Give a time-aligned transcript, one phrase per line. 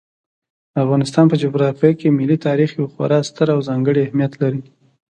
[0.73, 4.61] د افغانستان په جغرافیه کې ملي تاریخ یو خورا ستر او ځانګړی اهمیت لري.